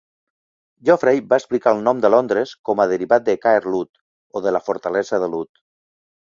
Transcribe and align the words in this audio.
Geoffrey 0.87 1.21
va 1.33 1.37
explicar 1.41 1.73
el 1.75 1.83
nom 1.89 2.01
de 2.07 2.11
"Londres" 2.15 2.55
com 2.71 2.83
a 2.85 2.89
derivat 2.95 3.29
de 3.29 3.37
"Caer 3.45 3.63
Lud", 3.69 3.95
o 4.41 4.45
de 4.49 4.57
la 4.59 4.65
fortalesa 4.73 5.25
de 5.27 5.33
Lud. 5.37 5.65